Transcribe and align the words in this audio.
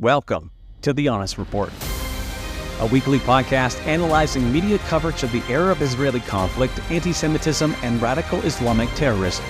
Welcome 0.00 0.52
to 0.82 0.92
The 0.92 1.08
Honest 1.08 1.38
Report, 1.38 1.72
a 2.78 2.86
weekly 2.86 3.18
podcast 3.18 3.84
analyzing 3.84 4.52
media 4.52 4.78
coverage 4.78 5.24
of 5.24 5.32
the 5.32 5.42
Arab 5.52 5.82
Israeli 5.82 6.20
conflict, 6.20 6.80
anti 6.88 7.12
Semitism, 7.12 7.74
and 7.82 8.00
radical 8.00 8.40
Islamic 8.42 8.88
terrorism. 8.90 9.44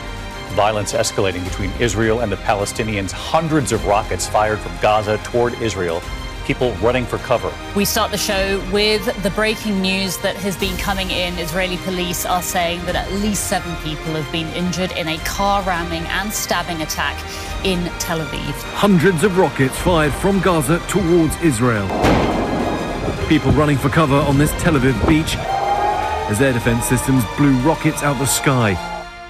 Violence 0.53 0.95
escalating 0.95 1.45
between 1.45 1.71
Israel 1.73 2.21
and 2.21 2.33
the 2.33 2.37
Palestinians, 2.37 3.11
hundreds 3.11 3.73
of 3.73 3.85
rockets 3.85 4.27
fired 4.27 4.59
from 4.59 4.73
Gaza 4.81 5.19
toward 5.19 5.53
Israel 5.61 6.01
people 6.49 6.73
running 6.77 7.05
for 7.05 7.19
cover. 7.19 7.53
We 7.77 7.85
start 7.85 8.11
the 8.11 8.17
show 8.17 8.59
with 8.73 9.05
the 9.23 9.29
breaking 9.31 9.83
news 9.83 10.17
that 10.19 10.35
has 10.37 10.57
been 10.57 10.77
coming 10.79 11.11
in. 11.11 11.39
Israeli 11.39 11.77
police 11.77 12.25
are 12.25 12.43
saying 12.43 12.81
that 12.87 12.97
at 12.97 13.13
least 13.13 13.49
seven 13.49 13.77
people 13.85 14.15
have 14.15 14.33
been 14.33 14.49
injured 14.55 14.91
in 14.93 15.09
a 15.09 15.19
car 15.19 15.63
ramming 15.63 16.05
and 16.07 16.33
stabbing 16.33 16.81
attack 16.81 17.17
in 17.67 17.85
Tel 17.99 18.21
Aviv. 18.21 18.55
Hundreds 18.73 19.25
of 19.25 19.37
rockets 19.37 19.79
fired 19.79 20.15
from 20.15 20.41
Gaza 20.41 20.79
towards 20.89 21.37
Israel. 21.43 21.87
People 23.29 23.53
running 23.53 23.77
for 23.77 23.91
cover 23.91 24.17
on 24.17 24.39
this 24.39 24.51
Tel 24.53 24.73
Aviv 24.73 25.07
beach 25.07 25.37
as 26.31 26.41
air 26.41 26.55
defense 26.55 26.87
systems 26.87 27.25
blew 27.37 27.55
rockets 27.59 28.03
out 28.03 28.19
the 28.19 28.27
sky. 28.27 28.73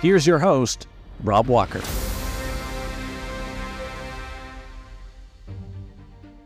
Here's 0.00 0.24
your 0.24 0.38
host, 0.38 0.86
Rob 1.24 1.48
Walker. 1.48 1.82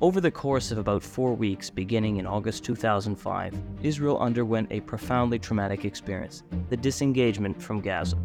Over 0.02 0.20
the 0.20 0.32
course 0.32 0.72
of 0.72 0.78
about 0.78 1.00
four 1.00 1.32
weeks, 1.32 1.70
beginning 1.70 2.16
in 2.16 2.26
August 2.26 2.64
2005, 2.64 3.54
Israel 3.84 4.18
underwent 4.18 4.66
a 4.72 4.80
profoundly 4.80 5.38
traumatic 5.38 5.84
experience 5.84 6.42
the 6.70 6.76
disengagement 6.76 7.62
from 7.62 7.80
Gaza. 7.80 8.18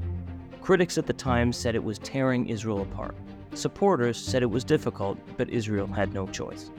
Critics 0.59 0.97
at 0.97 1.05
the 1.05 1.13
time 1.13 1.53
said 1.53 1.75
it 1.75 1.83
was 1.83 1.99
tearing 1.99 2.49
Israel 2.49 2.81
apart. 2.81 3.15
Supporters 3.53 4.17
said 4.17 4.41
it 4.41 4.47
was 4.47 4.63
difficult, 4.63 5.19
but 5.37 5.51
Israel 5.51 5.85
had 5.85 6.15
no 6.15 6.25
choice. 6.25 6.71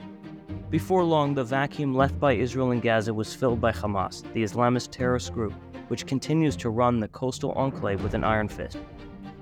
Before 0.69 1.05
long, 1.05 1.33
the 1.33 1.45
vacuum 1.45 1.95
left 1.95 2.19
by 2.19 2.33
Israel 2.33 2.71
in 2.71 2.81
Gaza 2.81 3.13
was 3.13 3.33
filled 3.33 3.61
by 3.61 3.71
Hamas, 3.71 4.23
the 4.33 4.43
Islamist 4.43 4.91
terrorist 4.91 5.31
group, 5.31 5.53
which 5.87 6.07
continues 6.07 6.57
to 6.57 6.71
run 6.71 6.99
the 6.99 7.07
coastal 7.07 7.53
enclave 7.53 8.03
with 8.03 8.15
an 8.15 8.25
iron 8.25 8.49
fist. 8.49 8.79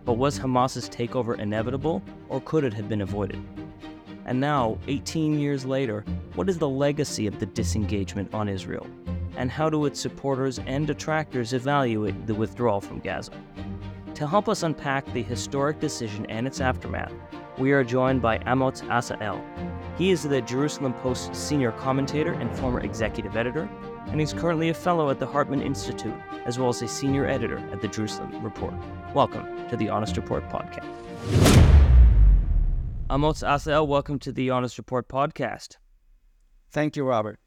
But 0.05 0.19
was 0.19 0.38
Hamas's 0.38 0.88
takeover 0.88 1.39
inevitable, 1.39 2.03
or 2.30 2.42
could 2.42 2.64
it 2.64 2.75
have 2.75 2.88
been 2.88 3.02
avoided? 3.02 3.44
And 4.28 4.42
now, 4.42 4.78
18 4.89 5.39
years 5.39 5.66
later, 5.66 6.03
what 6.36 6.50
is 6.50 6.58
the 6.58 6.67
legacy 6.67 7.28
of 7.28 7.39
the 7.39 7.45
disengagement 7.45 8.33
on 8.33 8.50
Israel? 8.50 8.86
And 9.38 9.50
how 9.50 9.70
do 9.70 9.86
its 9.86 10.02
supporters 10.02 10.59
and 10.59 10.86
detractors 10.86 11.53
evaluate 11.53 12.28
the 12.28 12.36
withdrawal 12.36 12.81
from 12.81 13.00
Gaza? 13.00 13.31
To 14.16 14.28
help 14.28 14.50
us 14.50 14.64
unpack 14.64 15.05
the 15.14 15.23
historic 15.23 15.80
decision 15.80 16.25
and 16.25 16.45
its 16.45 16.59
aftermath, 16.59 17.14
we 17.58 17.72
are 17.72 17.86
joined 17.86 18.22
by 18.22 18.39
Amotz 18.39 18.88
Asa-El. 18.89 19.42
He 19.98 20.11
is 20.11 20.23
the 20.23 20.42
Jerusalem 20.42 20.94
Post 20.95 21.33
senior 21.33 21.72
commentator 21.72 22.33
and 22.33 22.53
former 22.58 22.81
executive 22.81 23.38
editor, 23.38 23.70
and 24.08 24.20
he's 24.20 24.33
currently 24.33 24.70
a 24.70 24.73
fellow 24.73 25.09
at 25.09 25.20
the 25.20 25.25
Hartman 25.25 25.61
Institute, 25.61 26.14
as 26.45 26.59
well 26.59 26.67
as 26.67 26.81
a 26.81 26.88
senior 26.88 27.25
editor 27.25 27.59
at 27.72 27.81
the 27.81 27.88
Jerusalem 27.88 28.44
Report. 28.44 28.73
Welcome 29.14 29.70
to 29.70 29.78
the 29.78 29.88
Honest 29.88 30.17
Report 30.17 30.44
podcast. 30.50 31.86
Amotz 33.09 33.41
Asa-El, 33.41 33.88
welcome 33.88 34.19
to 34.19 34.33
the 34.33 34.50
Honest 34.50 34.77
Report 34.77 35.08
podcast. 35.08 35.77
Thank 36.72 36.97
you, 36.97 37.05
Robert. 37.05 37.39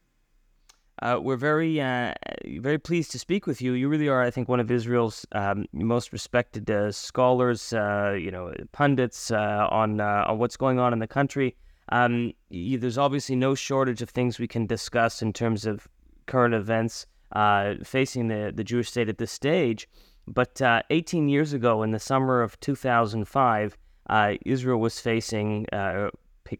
Uh, 1.02 1.18
we're 1.20 1.36
very, 1.36 1.78
uh, 1.78 2.14
very 2.60 2.78
pleased 2.78 3.10
to 3.10 3.18
speak 3.18 3.46
with 3.46 3.60
you. 3.60 3.74
You 3.74 3.90
really 3.90 4.08
are, 4.08 4.22
I 4.22 4.30
think, 4.30 4.48
one 4.48 4.58
of 4.58 4.70
Israel's 4.70 5.26
um, 5.32 5.66
most 5.74 6.14
respected 6.14 6.70
uh, 6.70 6.90
scholars, 6.92 7.74
uh, 7.74 8.16
you 8.18 8.30
know, 8.30 8.54
pundits 8.72 9.30
uh, 9.30 9.68
on 9.70 10.00
uh, 10.00 10.24
on 10.26 10.38
what's 10.38 10.56
going 10.56 10.78
on 10.78 10.94
in 10.94 10.98
the 10.98 11.06
country. 11.06 11.54
Um, 11.90 12.32
you, 12.48 12.78
there's 12.78 12.96
obviously 12.96 13.36
no 13.36 13.54
shortage 13.54 14.00
of 14.00 14.08
things 14.08 14.38
we 14.38 14.48
can 14.48 14.64
discuss 14.64 15.20
in 15.20 15.34
terms 15.34 15.66
of 15.66 15.86
current 16.24 16.54
events 16.54 17.04
facing 17.84 18.28
the 18.28 18.50
the 18.54 18.64
Jewish 18.64 18.88
state 18.88 19.10
at 19.10 19.18
this 19.18 19.30
stage. 19.30 19.86
But 20.26 20.58
18 20.88 21.28
years 21.28 21.52
ago, 21.52 21.82
in 21.82 21.90
the 21.90 22.00
summer 22.00 22.40
of 22.40 22.58
2005 22.60 23.72
uh, 23.72 23.76
Israel 24.44 24.80
was 24.80 25.00
facing, 25.00 25.66
uh, 25.72 26.10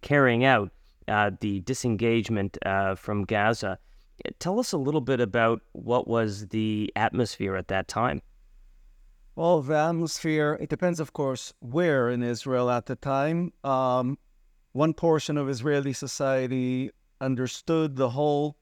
carrying 0.02 0.44
out 0.44 0.70
uh, 1.08 1.30
the 1.40 1.60
disengagement 1.60 2.56
uh, 2.64 2.94
from 2.94 3.24
Gaza. 3.24 3.78
Tell 4.38 4.60
us 4.60 4.72
a 4.72 4.78
little 4.78 5.00
bit 5.00 5.20
about 5.20 5.62
what 5.72 6.06
was 6.06 6.48
the 6.48 6.92
atmosphere 6.94 7.56
at 7.56 7.68
that 7.68 7.88
time. 7.88 8.22
Well, 9.34 9.62
the 9.62 9.76
atmosphere, 9.76 10.58
it 10.60 10.68
depends, 10.68 11.00
of 11.00 11.12
course, 11.12 11.54
where 11.60 12.10
in 12.10 12.22
Israel 12.22 12.70
at 12.70 12.86
the 12.86 12.96
time. 12.96 13.52
Um, 13.64 14.18
one 14.72 14.92
portion 14.92 15.36
of 15.36 15.48
Israeli 15.48 15.92
society 15.92 16.90
understood 17.20 17.96
the 17.96 18.10
whole 18.10 18.56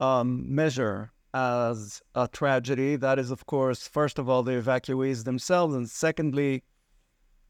um, 0.00 0.54
measure 0.54 1.12
as 1.34 2.00
a 2.14 2.28
tragedy. 2.28 2.96
That 2.96 3.18
is, 3.18 3.30
of 3.30 3.46
course, 3.46 3.88
first 3.88 4.18
of 4.18 4.28
all, 4.28 4.42
the 4.42 4.52
evacuees 4.52 5.24
themselves, 5.24 5.74
and 5.74 5.90
secondly, 5.90 6.62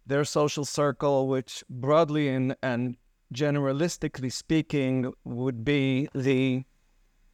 their 0.07 0.25
social 0.25 0.65
circle, 0.65 1.29
which 1.29 1.65
broadly 1.69 2.29
and, 2.29 2.57
and 2.63 2.97
generalistically 3.33 4.33
speaking 4.33 5.13
would 5.25 5.65
be 5.65 6.09
the 6.15 6.65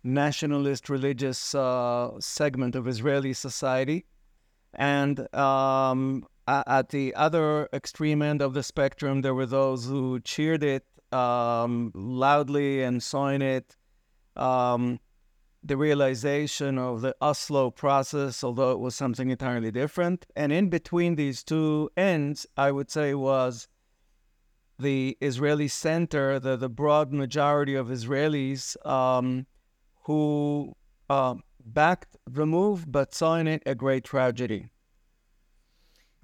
nationalist 0.03 0.88
religious 0.88 1.54
uh, 1.54 2.10
segment 2.20 2.75
of 2.75 2.88
Israeli 2.88 3.32
society. 3.32 4.06
And 4.75 5.32
um, 5.34 6.26
at 6.47 6.88
the 6.91 7.14
other 7.14 7.69
extreme 7.72 8.22
end 8.22 8.41
of 8.41 8.54
the 8.54 8.62
spectrum, 8.62 9.22
there 9.22 9.34
were 9.34 9.47
those 9.47 9.84
who 9.84 10.20
cheered 10.20 10.62
it 10.62 10.84
um, 11.12 11.91
loudly 11.94 12.82
and 12.82 13.03
saw 13.03 13.28
in 13.28 13.42
it 13.42 13.76
um, 14.36 15.00
the 15.62 15.76
realization 15.76 16.78
of 16.78 17.03
the 17.03 17.15
Oslo 17.21 17.71
process, 17.71 18.43
although 18.43 18.72
it 18.72 18.78
was 18.78 18.94
something 18.94 19.31
entirely 19.31 19.71
different. 19.71 20.26
And 20.34 20.53
in 20.53 20.69
between 20.69 21.16
these 21.16 21.44
two 21.44 21.91
ends, 21.97 22.47
I 22.56 22.72
would 22.72 22.91
say 22.91 23.15
was 23.15 23.69
the 24.78 25.19
Israeli 25.21 25.69
center, 25.69 26.41
the, 26.41 26.56
the 26.56 26.71
broad 26.71 27.12
majority 27.12 27.75
of 27.75 27.88
Israelis 27.88 28.75
um, 28.87 29.47
who 30.04 30.75
uh, 31.10 31.34
backed 31.65 32.16
the 32.27 32.47
move 32.47 32.91
but 32.91 33.15
saw 33.15 33.37
in 33.37 33.47
it 33.47 33.62
a 33.66 33.75
great 33.75 34.04
tragedy. 34.04 34.71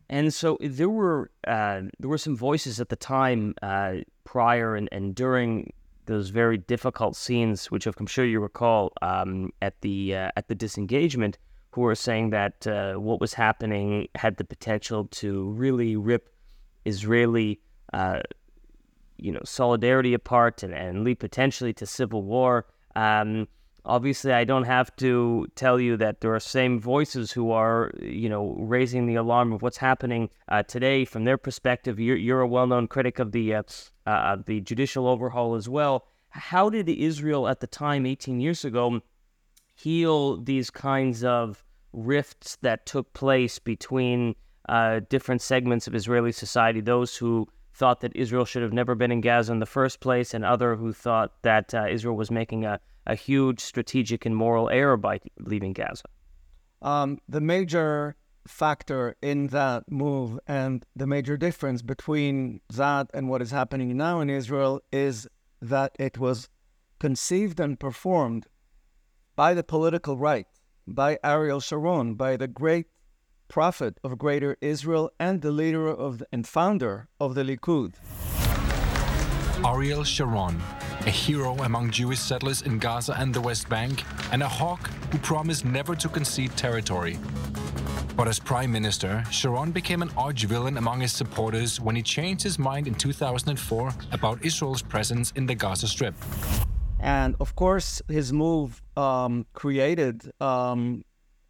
And 0.09 0.33
so 0.33 0.57
there 0.61 0.89
were 0.89 1.31
uh, 1.47 1.83
there 1.99 2.09
were 2.09 2.19
some 2.19 2.37
voices 2.37 2.81
at 2.81 2.89
the 2.89 2.97
time 2.97 3.55
uh, 3.61 3.97
prior 4.25 4.77
and, 4.77 4.89
and 4.93 5.15
during 5.15 5.73
those 6.07 6.31
very 6.31 6.59
difficult 6.59 7.17
scenes, 7.17 7.71
which 7.71 7.87
I'm 7.87 8.07
sure 8.07 8.25
you 8.25 8.41
recall 8.41 8.93
um, 9.03 9.53
at 9.63 9.81
the 9.81 10.17
uh, 10.17 10.31
at 10.37 10.49
the 10.49 10.55
disengagement, 10.55 11.39
who 11.71 11.83
were 11.83 11.95
saying 11.95 12.31
that 12.31 12.67
uh, 12.67 12.95
what 12.95 13.21
was 13.21 13.35
happening 13.35 14.09
had 14.15 14.39
the 14.39 14.45
potential 14.45 15.05
to 15.07 15.51
really 15.51 15.95
rip 15.97 16.31
Israeli, 16.85 17.61
uh, 17.93 18.21
you 19.19 19.33
know, 19.33 19.43
solidarity 19.45 20.15
apart 20.15 20.63
and, 20.63 20.73
and 20.73 21.05
lead 21.05 21.19
potentially 21.19 21.73
to 21.75 21.85
civil 21.87 22.23
war. 22.23 22.67
Um, 22.95 23.47
obviously, 23.87 24.33
I 24.33 24.45
don't 24.45 24.65
have 24.65 24.95
to 24.97 25.47
tell 25.55 25.81
you 25.81 25.97
that 25.97 26.21
there 26.21 26.35
are 26.35 26.41
same 26.41 26.79
voices 26.79 27.33
who 27.33 27.51
are, 27.53 27.93
you 28.03 28.29
know, 28.29 28.55
raising 28.59 29.07
the 29.07 29.15
alarm 29.15 29.53
of 29.53 29.63
what's 29.63 29.79
happening 29.79 30.29
uh, 30.49 30.63
today 30.65 31.05
from 31.05 31.25
their 31.25 31.39
perspective. 31.39 31.99
You're, 31.99 32.17
you're 32.17 32.41
a 32.41 32.49
well-known 32.49 32.89
critic 32.89 33.19
of 33.19 33.33
the 33.33 33.55
uh, 33.55 33.63
uh, 34.07 34.37
the 34.45 34.61
judicial 34.61 35.09
overhaul 35.09 35.55
as 35.55 35.69
well. 35.69 36.07
How 36.31 36.69
did 36.69 36.89
Israel 36.89 37.49
at 37.49 37.61
the 37.61 37.67
time, 37.67 38.05
18 38.05 38.41
years 38.41 38.65
ago, 38.65 39.01
heal 39.75 40.37
these 40.37 40.71
kinds 40.71 41.25
of 41.25 41.65
rifts 41.93 42.57
that 42.63 42.87
took 42.87 43.13
place 43.15 43.59
between 43.59 44.35
uh, 44.69 45.01
different 45.09 45.41
segments 45.41 45.87
of 45.87 45.95
Israeli 45.95 46.33
society? 46.33 46.81
Those 46.81 47.17
who 47.17 47.49
thought 47.75 48.01
that 48.01 48.15
Israel 48.15 48.45
should 48.45 48.63
have 48.63 48.73
never 48.73 48.95
been 48.95 49.13
in 49.13 49.21
Gaza 49.21 49.53
in 49.53 49.61
the 49.61 49.67
first 49.67 50.01
place, 50.01 50.35
and 50.35 50.45
other 50.45 50.77
who 50.77 50.93
thought 50.93 51.43
that 51.43 51.75
uh, 51.75 51.87
Israel 51.89 52.17
was 52.17 52.31
making 52.31 52.65
a, 52.65 52.81
a 53.07 53.15
huge 53.15 53.61
strategic 53.61 54.27
and 54.27 54.37
moral 54.37 54.69
error 54.71 54.97
by 54.97 55.21
leaving 55.39 55.73
Gaza. 55.73 56.05
Um, 56.83 57.19
the 57.29 57.41
major 57.41 58.17
factor 58.47 59.17
in 59.23 59.49
that 59.49 59.91
move 59.91 60.39
and 60.47 60.85
the 60.95 61.07
major 61.07 61.37
difference 61.37 61.83
between 61.83 62.61
that 62.73 63.11
and 63.13 63.29
what 63.29 63.43
is 63.43 63.51
happening 63.51 63.97
now 63.97 64.21
in 64.21 64.31
Israel 64.31 64.81
is 64.93 65.27
that 65.61 65.97
it 65.99 66.19
was 66.19 66.49
conceived 66.99 67.61
and 67.61 67.79
performed 67.79 68.47
by 69.35 69.53
the 69.53 69.65
political 69.65 70.17
right, 70.17 70.47
by 70.87 71.19
Ariel 71.23 71.61
Sharon, 71.61 72.15
by 72.15 72.37
the 72.37 72.49
great 72.49 72.87
prophet 73.49 73.99
of 74.03 74.19
greater 74.19 74.57
Israel 74.61 75.11
and 75.21 75.43
the 75.43 75.51
leader 75.51 75.89
of 75.89 76.19
the, 76.19 76.27
and 76.33 76.47
founder 76.47 77.09
of 77.21 77.35
the 77.35 77.43
Likud. 77.43 77.95
Ariel 79.65 80.05
Sharon, 80.05 80.61
a 81.07 81.11
hero 81.11 81.55
among 81.63 81.91
Jewish 81.93 82.19
settlers 82.19 82.63
in 82.63 82.79
Gaza 82.79 83.15
and 83.17 83.33
the 83.33 83.41
West 83.41 83.69
Bank, 83.69 84.03
and 84.33 84.43
a 84.43 84.49
hawk 84.49 84.89
who 85.13 85.19
promised 85.19 85.65
never 85.65 85.95
to 85.95 86.09
concede 86.09 86.57
territory. 86.57 87.17
But 88.17 88.27
as 88.27 88.39
Prime 88.39 88.73
Minister, 88.73 89.25
Sharon 89.31 89.71
became 89.71 90.03
an 90.03 90.11
arch 90.17 90.45
villain 90.45 90.79
among 90.79 91.01
his 91.01 91.13
supporters 91.13 91.81
when 91.81 91.95
he 91.95 92.03
changed 92.03 92.43
his 92.43 92.59
mind 92.59 92.89
in 92.89 92.95
2004 92.95 93.93
about 94.13 94.45
Israel's 94.45 94.83
presence 94.83 95.33
in 95.37 95.47
the 95.47 95.55
Gaza 95.55 95.87
Strip. 95.87 96.15
And 96.99 97.37
of 97.39 97.55
course, 97.55 98.03
his 98.09 98.33
move 98.33 98.83
um, 98.97 99.47
created 99.53 100.33
um, 100.41 101.05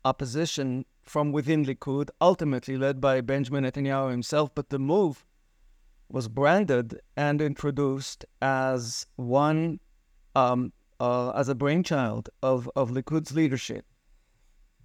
opposition 0.05 0.85
from 1.02 1.32
within 1.32 1.64
Likud, 1.64 2.11
ultimately 2.20 2.76
led 2.76 3.00
by 3.00 3.20
Benjamin 3.20 3.64
Netanyahu 3.64 4.11
himself. 4.11 4.50
But 4.55 4.70
the 4.70 4.79
move 4.79 5.25
was 6.08 6.29
branded 6.29 7.00
and 7.17 7.41
introduced 7.41 8.25
as 8.41 9.06
one, 9.17 9.81
um, 10.35 10.73
uh, 11.00 11.31
as 11.31 11.49
a 11.49 11.55
brainchild 11.55 12.29
of, 12.43 12.70
of 12.76 12.91
Likud's 12.91 13.35
leadership. 13.35 13.85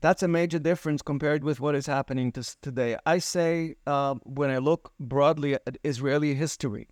That's 0.01 0.23
a 0.23 0.27
major 0.27 0.57
difference 0.57 1.03
compared 1.03 1.43
with 1.43 1.59
what 1.59 1.75
is 1.75 1.85
happening 1.85 2.31
to 2.31 2.43
today. 2.61 2.97
I 3.05 3.19
say, 3.19 3.75
uh, 3.85 4.15
when 4.23 4.49
I 4.49 4.57
look 4.57 4.91
broadly 4.99 5.53
at 5.53 5.77
Israeli 5.83 6.33
history, 6.33 6.87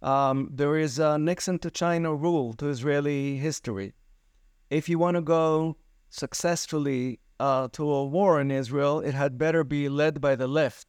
um, 0.00 0.48
there 0.52 0.78
is 0.78 0.98
a 0.98 1.18
Nixon 1.18 1.58
to 1.58 1.70
China 1.70 2.14
rule 2.14 2.54
to 2.54 2.68
Israeli 2.68 3.36
history. 3.36 3.92
If 4.70 4.88
you 4.88 4.98
want 4.98 5.16
to 5.16 5.20
go 5.20 5.76
successfully 6.08 7.20
uh, 7.38 7.68
to 7.72 7.90
a 7.90 8.06
war 8.06 8.40
in 8.40 8.50
Israel, 8.50 9.00
it 9.00 9.12
had 9.12 9.36
better 9.36 9.62
be 9.62 9.88
led 9.88 10.20
by 10.20 10.36
the 10.36 10.48
left, 10.48 10.86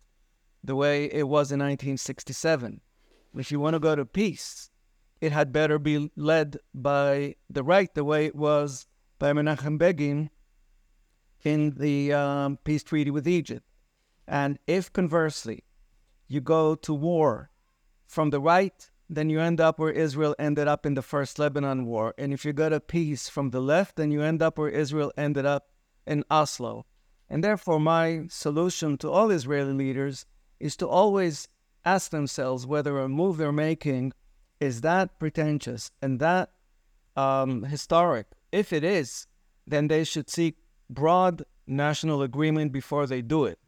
the 0.67 0.75
way 0.75 1.05
it 1.05 1.23
was 1.23 1.51
in 1.51 1.59
1967. 1.59 2.81
If 3.35 3.51
you 3.51 3.59
want 3.59 3.73
to 3.73 3.79
go 3.79 3.95
to 3.95 4.05
peace, 4.05 4.69
it 5.21 5.31
had 5.31 5.51
better 5.51 5.79
be 5.79 6.11
led 6.15 6.57
by 6.73 7.35
the 7.49 7.63
right, 7.63 7.93
the 7.93 8.03
way 8.03 8.25
it 8.25 8.35
was 8.35 8.85
by 9.17 9.33
Menachem 9.33 9.77
Begin 9.79 10.29
in 11.43 11.71
the 11.77 12.13
um, 12.13 12.57
peace 12.63 12.83
treaty 12.83 13.09
with 13.09 13.27
Egypt. 13.27 13.65
And 14.27 14.59
if 14.67 14.91
conversely, 14.91 15.63
you 16.27 16.41
go 16.41 16.75
to 16.75 16.93
war 16.93 17.49
from 18.05 18.29
the 18.29 18.41
right, 18.41 18.89
then 19.09 19.29
you 19.29 19.39
end 19.39 19.61
up 19.61 19.79
where 19.79 19.91
Israel 19.91 20.35
ended 20.37 20.67
up 20.67 20.85
in 20.85 20.95
the 20.95 21.01
first 21.01 21.39
Lebanon 21.39 21.85
war. 21.85 22.13
And 22.17 22.33
if 22.33 22.43
you 22.43 22.51
go 22.51 22.67
to 22.67 22.81
peace 22.81 23.29
from 23.29 23.51
the 23.51 23.61
left, 23.61 23.95
then 23.95 24.11
you 24.11 24.21
end 24.21 24.41
up 24.41 24.57
where 24.57 24.69
Israel 24.69 25.13
ended 25.17 25.45
up 25.45 25.69
in 26.05 26.25
Oslo. 26.29 26.85
And 27.29 27.41
therefore, 27.41 27.79
my 27.79 28.25
solution 28.29 28.97
to 28.97 29.09
all 29.09 29.31
Israeli 29.31 29.73
leaders 29.73 30.25
is 30.59 30.75
to 30.77 30.87
always 30.87 31.47
ask 31.85 32.11
themselves 32.11 32.65
whether 32.65 32.99
a 32.99 33.09
move 33.09 33.37
they're 33.37 33.51
making 33.51 34.13
is 34.59 34.81
that 34.81 35.19
pretentious 35.19 35.91
and 36.01 36.19
that 36.19 36.51
um, 37.15 37.63
historic. 37.63 38.27
If 38.51 38.73
it 38.73 38.83
is, 38.83 39.27
then 39.65 39.87
they 39.87 40.03
should 40.03 40.29
seek 40.29 40.57
broad 40.89 41.43
national 41.65 42.21
agreement 42.21 42.71
before 42.71 43.05
they 43.07 43.21
do 43.21 43.45
it. 43.45 43.59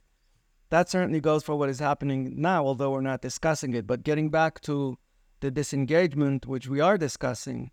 That 0.70 0.90
certainly 0.90 1.20
goes 1.20 1.44
for 1.44 1.56
what 1.56 1.70
is 1.70 1.80
happening 1.80 2.34
now, 2.38 2.66
although 2.66 2.92
we're 2.92 3.02
not 3.02 3.22
discussing 3.22 3.74
it. 3.74 3.88
But 3.88 4.04
getting 4.04 4.30
back 4.30 4.62
to 4.62 4.98
the 5.40 5.52
disengagement, 5.52 6.46
which 6.46 6.68
we 6.68 6.80
are 6.80 6.98
discussing, 6.98 7.72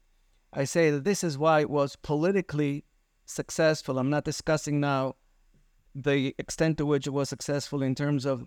I 0.52 0.64
say 0.64 0.90
that 0.90 1.04
this 1.04 1.22
is 1.22 1.36
why 1.36 1.60
it 1.60 1.70
was 1.70 1.96
politically 1.96 2.84
successful. 3.26 3.98
I'm 3.98 4.10
not 4.10 4.24
discussing 4.24 4.80
now 4.80 5.16
the 5.94 6.34
extent 6.38 6.78
to 6.78 6.86
which 6.86 7.06
it 7.06 7.10
was 7.10 7.28
successful 7.28 7.82
in 7.82 7.94
terms 7.94 8.24
of 8.24 8.46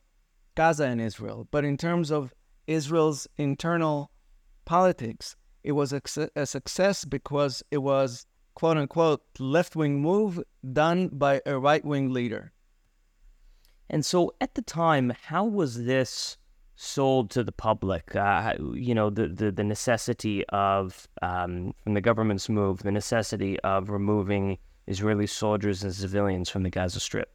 Gaza 0.55 0.85
and 0.85 1.01
Israel, 1.01 1.47
but 1.51 1.65
in 1.65 1.77
terms 1.77 2.11
of 2.11 2.33
Israel's 2.67 3.27
internal 3.37 4.11
politics, 4.65 5.35
it 5.63 5.71
was 5.73 5.93
a, 5.93 6.45
success 6.45 7.05
because 7.05 7.63
it 7.71 7.79
was 7.79 8.25
quote 8.55 8.77
unquote 8.77 9.21
left 9.39 9.75
wing 9.75 10.01
move 10.01 10.41
done 10.73 11.09
by 11.09 11.41
a 11.45 11.57
right 11.57 11.83
wing 11.83 12.11
leader. 12.11 12.51
And 13.89 14.05
so 14.05 14.33
at 14.39 14.53
the 14.53 14.61
time, 14.61 15.13
how 15.23 15.45
was 15.45 15.83
this 15.85 16.37
sold 16.75 17.31
to 17.31 17.43
the 17.43 17.51
public? 17.51 18.15
Uh, 18.15 18.53
you 18.73 18.93
know, 18.93 19.09
the, 19.09 19.27
the, 19.27 19.51
the 19.51 19.63
necessity 19.63 20.45
of, 20.49 21.07
um, 21.21 21.73
from 21.83 21.95
the 21.95 22.01
government's 22.01 22.49
move, 22.49 22.83
the 22.83 22.91
necessity 22.91 23.59
of 23.61 23.89
removing 23.89 24.57
Israeli 24.87 25.27
soldiers 25.27 25.83
and 25.83 25.93
civilians 25.93 26.49
from 26.49 26.63
the 26.63 26.69
Gaza 26.69 26.99
Strip? 26.99 27.33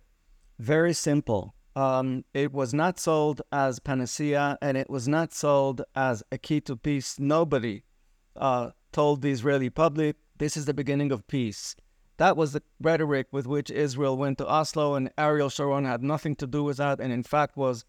Very 0.59 0.93
simple. 0.93 1.55
Um, 1.76 2.25
it 2.32 2.53
was 2.53 2.73
not 2.73 3.00
sold 3.00 3.43
as 3.50 3.81
panacea 3.81 4.59
and 4.62 4.76
it 4.76 4.88
was 4.88 5.09
not 5.09 5.32
sold 5.32 5.82
as 5.94 6.23
a 6.31 6.38
key 6.38 6.61
to 6.62 6.76
peace. 6.76 7.19
Nobody 7.19 7.82
uh, 8.37 8.71
told 8.93 9.23
the 9.23 9.31
Israeli 9.31 9.71
public 9.71 10.17
this 10.38 10.56
is 10.56 10.67
the 10.67 10.75
beginning 10.75 11.12
of 11.12 11.26
peace. 11.26 11.76
That 12.17 12.37
was 12.37 12.53
the 12.53 12.62
rhetoric 12.81 13.26
with 13.32 13.47
which 13.47 13.71
Israel 13.71 14.17
went 14.17 14.38
to 14.38 14.47
Oslo, 14.47 14.94
and 14.94 15.11
Ariel 15.19 15.49
Sharon 15.49 15.85
had 15.85 16.03
nothing 16.03 16.37
to 16.37 16.47
do 16.47 16.62
with 16.62 16.76
that, 16.76 17.00
and 17.00 17.12
in 17.12 17.25
fact 17.25 17.56
was 17.56 17.85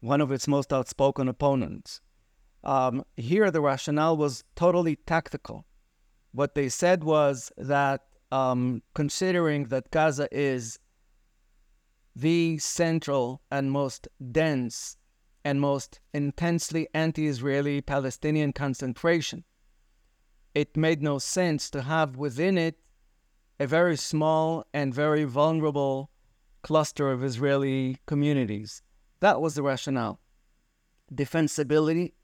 one 0.00 0.20
of 0.20 0.32
its 0.32 0.48
most 0.48 0.72
outspoken 0.72 1.28
opponents. 1.28 2.00
Um, 2.64 3.04
here, 3.16 3.50
the 3.50 3.60
rationale 3.60 4.16
was 4.16 4.44
totally 4.56 4.96
tactical. 4.96 5.66
What 6.32 6.54
they 6.54 6.68
said 6.68 7.04
was 7.04 7.52
that 7.56 8.02
um, 8.30 8.82
considering 8.94 9.64
that 9.64 9.90
Gaza 9.90 10.28
is 10.32 10.78
the 12.20 12.58
central 12.58 13.40
and 13.48 13.70
most 13.70 14.08
dense 14.32 14.96
and 15.44 15.60
most 15.60 16.00
intensely 16.12 16.88
anti 16.92 17.28
Israeli 17.28 17.80
Palestinian 17.80 18.52
concentration, 18.52 19.44
it 20.52 20.76
made 20.76 21.00
no 21.00 21.18
sense 21.18 21.70
to 21.70 21.82
have 21.82 22.16
within 22.16 22.58
it 22.58 22.80
a 23.60 23.66
very 23.68 23.96
small 23.96 24.64
and 24.74 24.92
very 24.92 25.22
vulnerable 25.22 26.10
cluster 26.62 27.10
of 27.12 27.22
Israeli 27.22 27.98
communities. 28.06 28.82
That 29.20 29.40
was 29.40 29.54
the 29.54 29.62
rationale 29.62 30.20
defensibility 31.14 32.14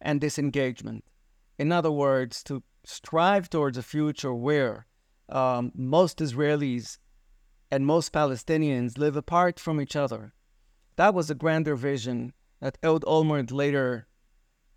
and 0.00 0.20
disengagement. 0.20 1.04
In 1.58 1.72
other 1.72 1.90
words, 1.90 2.42
to 2.44 2.62
strive 2.84 3.48
towards 3.48 3.78
a 3.78 3.82
future 3.82 4.34
where 4.34 4.86
um, 5.30 5.72
most 5.74 6.18
Israelis 6.18 6.98
and 7.70 7.86
most 7.86 8.12
Palestinians 8.12 8.98
live 8.98 9.16
apart 9.16 9.60
from 9.60 9.80
each 9.80 9.96
other. 9.96 10.32
That 10.96 11.14
was 11.14 11.30
a 11.30 11.34
grander 11.34 11.76
vision 11.76 12.32
that 12.60 12.78
Ehud 12.82 13.04
Olmert 13.04 13.52
later 13.52 14.08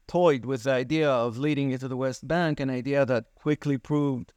toyed 0.07 0.45
with 0.45 0.63
the 0.63 0.71
idea 0.71 1.09
of 1.09 1.37
leading 1.37 1.71
it 1.71 1.79
to 1.79 1.87
the 1.87 1.97
West 1.97 2.27
Bank, 2.27 2.59
an 2.59 2.69
idea 2.69 3.05
that 3.05 3.33
quickly 3.35 3.77
proved 3.77 4.33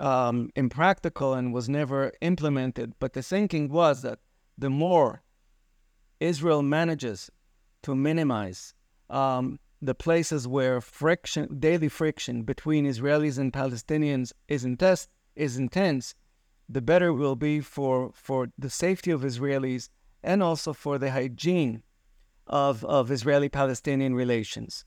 um, 0.00 0.50
impractical 0.56 1.34
and 1.34 1.52
was 1.52 1.68
never 1.68 2.12
implemented. 2.20 2.94
But 2.98 3.12
the 3.12 3.22
thinking 3.22 3.68
was 3.68 4.02
that 4.02 4.20
the 4.56 4.70
more 4.70 5.22
Israel 6.18 6.62
manages 6.62 7.30
to 7.82 7.94
minimize 7.94 8.74
um, 9.10 9.58
the 9.82 9.94
places 9.94 10.48
where 10.48 10.80
friction, 10.80 11.58
daily 11.58 11.88
friction 11.88 12.42
between 12.42 12.86
Israelis 12.86 13.38
and 13.38 13.52
Palestinians 13.52 14.32
is 14.48 14.64
intense, 14.64 15.08
is 15.34 15.56
intense, 15.56 16.14
the 16.68 16.80
better 16.80 17.08
it 17.08 17.14
will 17.14 17.36
be 17.36 17.60
for, 17.60 18.10
for 18.14 18.48
the 18.58 18.70
safety 18.70 19.10
of 19.10 19.22
Israelis 19.22 19.88
and 20.22 20.42
also 20.42 20.72
for 20.72 20.98
the 20.98 21.10
hygiene 21.10 21.82
of, 22.46 22.84
of 22.84 23.10
Israeli 23.10 23.48
Palestinian 23.48 24.14
relations. 24.14 24.84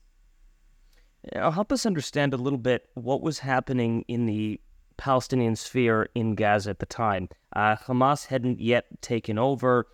Uh, 1.34 1.50
help 1.50 1.72
us 1.72 1.86
understand 1.86 2.32
a 2.32 2.36
little 2.36 2.58
bit 2.58 2.88
what 2.94 3.20
was 3.20 3.40
happening 3.40 4.04
in 4.08 4.26
the 4.26 4.60
Palestinian 4.96 5.56
sphere 5.56 6.08
in 6.14 6.34
Gaza 6.34 6.70
at 6.70 6.78
the 6.78 6.86
time. 6.86 7.28
Uh, 7.54 7.76
Hamas 7.76 8.26
hadn't 8.26 8.60
yet 8.60 8.86
taken 9.02 9.38
over. 9.38 9.86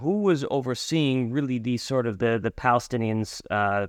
Who 0.00 0.22
was 0.22 0.44
overseeing 0.50 1.32
really 1.32 1.58
the 1.58 1.76
sort 1.76 2.06
of 2.06 2.18
the 2.18 2.38
the 2.40 2.52
Palestinians, 2.52 3.42
uh, 3.50 3.88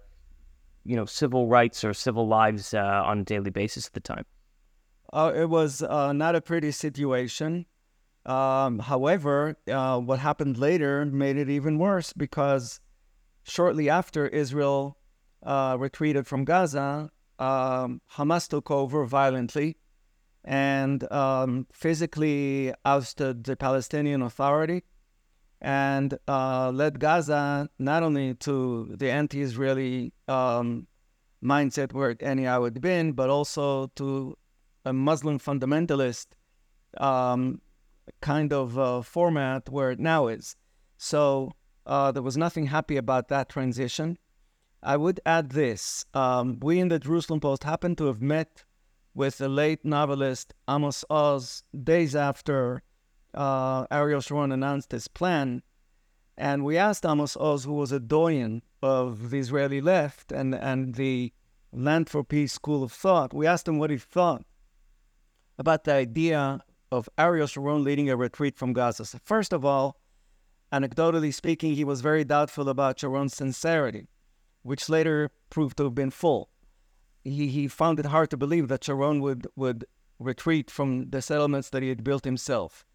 you 0.84 0.96
know, 0.96 1.06
civil 1.06 1.48
rights 1.48 1.84
or 1.84 1.94
civil 1.94 2.27
lives 2.27 2.74
uh, 2.74 3.03
on 3.06 3.20
a 3.20 3.24
daily 3.24 3.51
basis 3.51 3.86
at 3.86 3.94
the 3.94 4.00
time? 4.00 4.25
Uh, 5.13 5.32
it 5.36 5.48
was 5.48 5.84
uh, 5.84 6.12
not 6.12 6.36
a 6.36 6.41
pretty 6.41 6.72
situation. 6.72 7.67
Um, 8.25 8.79
however, 8.79 9.55
what 9.67 10.20
happened 10.20 10.58
later 10.58 11.05
made 11.05 11.38
it 11.38 11.50
even 11.50 11.77
worse 11.77 12.13
because 12.13 12.79
shortly 13.43 13.89
after 13.89 14.27
Israel 14.27 14.98
uh, 15.43 15.77
retreated 15.79 16.25
from 16.25 16.46
Gaza, 16.46 17.12
um, 17.38 18.01
Hamas 18.13 18.48
took 18.48 18.72
over 18.72 19.05
violently 19.05 19.77
and 20.43 21.10
um, 21.12 21.67
physically 21.72 22.74
ousted 22.84 23.43
the 23.43 23.55
Palestinian 23.55 24.24
Authority 24.24 24.84
and 25.62 26.17
uh, 26.27 26.72
led 26.72 27.00
Gaza 27.00 27.70
not 27.77 28.01
only 28.01 28.34
to 28.36 28.96
the 28.98 29.12
anti 29.12 29.41
Israeli 29.41 30.12
um, 30.27 30.88
mindset 31.43 31.93
where 31.93 32.10
it 32.10 32.24
anyhow 32.24 32.63
had 32.63 32.82
been, 32.82 33.12
but 33.12 33.29
also 33.29 33.88
to 33.96 34.36
a 34.86 34.94
Muslim 34.94 35.40
fundamentalist 35.40 36.28
um, 36.98 37.62
kind 38.22 38.52
of 38.52 38.78
uh, 38.78 39.02
format 39.02 39.70
where 39.70 39.92
it 39.92 40.00
now 40.00 40.28
is. 40.28 40.56
So 40.98 41.54
uh, 41.86 42.12
there 42.12 42.24
was 42.24 42.38
nothing 42.38 42.68
happy 42.68 42.98
about 42.98 43.28
that 43.30 43.50
transition. 43.50 44.18
I 44.82 44.98
would 44.98 45.20
add 45.25 45.52
this. 45.52 46.06
Um, 46.13 46.60
we 46.62 46.80
in 46.80 46.90
the 46.90 47.00
Jerusalem 47.00 47.40
Post 47.40 47.63
happened 47.63 47.98
to 48.00 48.08
have 48.08 48.22
met 48.22 48.63
with 49.16 49.38
the 49.38 49.48
late 49.48 49.86
novelist 49.86 50.54
Amos 50.70 51.06
Oz 51.10 51.63
days 51.84 52.16
after 52.16 52.84
uh, 53.34 53.86
Ariel 53.92 54.22
Sharon 54.22 54.52
announced 54.52 54.92
his 54.92 55.08
plan, 55.08 55.63
and 56.38 56.66
we 56.66 56.78
asked 56.78 57.06
Amos 57.06 57.38
Oz, 57.38 57.63
who 57.63 57.74
was 57.74 57.92
a 57.92 58.00
doyen 58.00 58.62
of 58.82 59.30
the 59.30 59.40
Israeli 59.40 59.82
left 59.82 60.32
and, 60.32 60.54
and 60.54 60.96
the 60.96 61.32
Land 61.72 62.10
for 62.10 62.24
Peace 62.24 62.54
school 62.54 62.84
of 62.84 62.92
thought, 62.92 63.34
we 63.34 63.48
asked 63.48 63.68
him 63.68 63.80
what 63.80 63.90
he 63.90 63.98
thought 63.98 64.46
about 65.57 65.83
the 65.83 65.93
idea 65.93 66.60
of 66.91 67.10
Ariel 67.17 67.48
Sharon 67.48 67.83
leading 67.83 68.10
a 68.10 68.17
retreat 68.17 68.57
from 68.57 68.74
Gaza. 68.74 69.05
So 69.05 69.19
first 69.24 69.53
of 69.53 69.65
all, 69.65 70.00
anecdotally 70.72 71.33
speaking, 71.33 71.75
he 71.75 71.83
was 71.83 72.01
very 72.01 72.24
doubtful 72.24 72.69
about 72.69 73.00
Sharon's 73.00 73.36
sincerity, 73.36 74.07
which 74.63 74.89
later 74.89 75.31
proved 75.50 75.77
to 75.77 75.83
have 75.86 75.95
been 75.95 76.12
full. 76.12 76.50
He, 77.24 77.48
he 77.48 77.67
found 77.67 78.00
it 78.00 78.05
hard 78.07 78.29
to 78.31 78.38
believe 78.38 78.67
that 78.67 78.83
Sharon 78.83 79.22
would, 79.22 79.48
would 79.55 79.86
retreat 80.19 80.69
from 80.69 81.10
the 81.10 81.22
settlements 81.22 81.69
that 81.69 81.83
he 81.83 81.89
had 81.89 82.03
built 82.03 82.25
himself. 82.25 82.86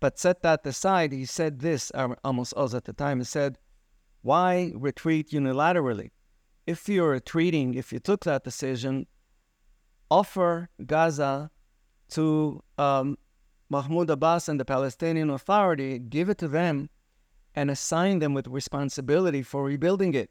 But 0.00 0.18
set 0.18 0.42
that 0.42 0.66
aside, 0.66 1.12
he 1.12 1.24
said 1.24 1.60
this, 1.60 1.90
um, 1.94 2.16
Amos 2.26 2.52
Oz 2.56 2.74
at 2.74 2.84
the 2.84 2.92
time, 2.92 3.18
he 3.18 3.24
said, 3.24 3.58
why 4.22 4.72
retreat 4.74 5.30
unilaterally? 5.30 6.10
If 6.66 6.88
you're 6.88 7.10
retreating, 7.10 7.74
if 7.74 7.92
you 7.92 7.98
took 7.98 8.24
that 8.24 8.42
decision, 8.42 9.06
offer 10.10 10.70
Gaza 10.84 11.50
to 12.10 12.62
um, 12.78 13.18
Mahmoud 13.70 14.10
Abbas 14.10 14.48
and 14.48 14.60
the 14.60 14.64
Palestinian 14.64 15.30
Authority, 15.30 15.98
give 15.98 16.28
it 16.28 16.38
to 16.38 16.48
them, 16.48 16.90
and 17.54 17.70
assign 17.70 18.18
them 18.18 18.34
with 18.34 18.46
responsibility 18.46 19.42
for 19.42 19.64
rebuilding 19.64 20.14
it. 20.14 20.30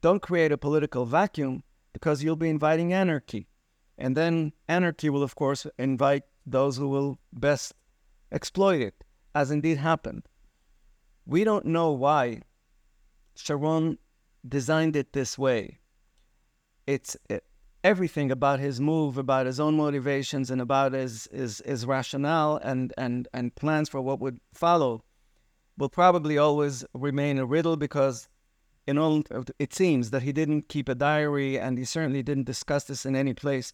Don't 0.00 0.22
create 0.22 0.52
a 0.52 0.58
political 0.58 1.04
vacuum 1.04 1.62
because 1.92 2.22
you'll 2.22 2.36
be 2.36 2.48
inviting 2.48 2.92
anarchy. 2.92 3.46
And 3.98 4.16
then 4.16 4.52
anarchy 4.68 5.10
will, 5.10 5.22
of 5.22 5.34
course, 5.34 5.66
invite 5.78 6.24
those 6.46 6.76
who 6.76 6.88
will 6.88 7.18
best 7.32 7.74
exploit 8.30 8.80
it, 8.80 9.04
as 9.34 9.50
indeed 9.50 9.78
happened. 9.78 10.26
We 11.26 11.44
don't 11.44 11.66
know 11.66 11.92
why 11.92 12.42
Sharon 13.34 13.98
designed 14.46 14.96
it 14.96 15.12
this 15.12 15.38
way. 15.38 15.78
It's 16.86 17.16
it, 17.28 17.44
everything 17.84 18.30
about 18.30 18.60
his 18.60 18.80
move, 18.80 19.18
about 19.18 19.46
his 19.46 19.58
own 19.58 19.76
motivations, 19.76 20.50
and 20.50 20.60
about 20.60 20.92
his, 20.92 21.28
his, 21.32 21.62
his 21.64 21.84
rationale 21.84 22.56
and, 22.62 22.92
and, 22.96 23.28
and 23.32 23.54
plans 23.54 23.88
for 23.88 24.00
what 24.00 24.20
would 24.20 24.38
follow 24.54 25.04
will 25.76 25.88
probably 25.88 26.38
always 26.38 26.84
remain 26.94 27.38
a 27.38 27.46
riddle 27.46 27.76
because 27.76 28.28
in 28.86 28.98
all, 28.98 29.22
it 29.58 29.72
seems 29.72 30.10
that 30.10 30.22
he 30.22 30.32
didn't 30.32 30.68
keep 30.68 30.88
a 30.88 30.94
diary 30.94 31.58
and 31.58 31.78
he 31.78 31.84
certainly 31.84 32.22
didn't 32.22 32.44
discuss 32.44 32.84
this 32.84 33.06
in 33.06 33.16
any 33.16 33.32
place 33.32 33.72